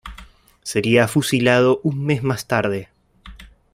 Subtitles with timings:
[0.63, 2.89] Sería fusilado un mes más tarde.